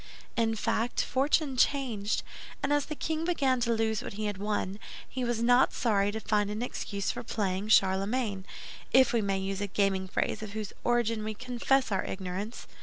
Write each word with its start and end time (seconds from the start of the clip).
In 0.35 0.55
fact, 0.55 1.03
fortune 1.03 1.57
changed; 1.57 2.23
and 2.63 2.73
as 2.73 2.85
the 2.87 2.95
king 2.95 3.23
began 3.23 3.59
to 3.59 3.71
lose 3.71 4.01
what 4.01 4.13
he 4.13 4.25
had 4.25 4.39
won, 4.39 4.79
he 5.07 5.23
was 5.23 5.43
not 5.43 5.73
sorry 5.73 6.11
to 6.11 6.19
find 6.19 6.49
an 6.49 6.63
excuse 6.63 7.11
for 7.11 7.21
playing 7.21 7.67
Charlemagne—if 7.67 9.13
we 9.13 9.21
may 9.21 9.37
use 9.37 9.61
a 9.61 9.67
gaming 9.67 10.07
phrase 10.07 10.41
of 10.41 10.53
whose 10.53 10.73
origin 10.83 11.23
we 11.23 11.35
confess 11.35 11.91
our 11.91 12.03
ignorance. 12.03 12.65